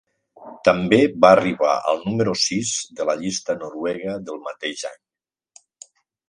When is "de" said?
3.01-3.07